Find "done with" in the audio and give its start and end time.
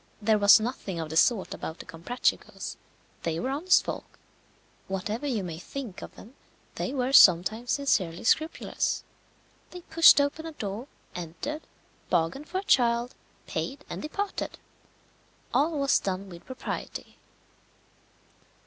15.99-16.47